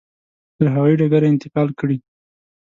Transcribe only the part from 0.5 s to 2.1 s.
تر هوایي ډګره انتقال کړي.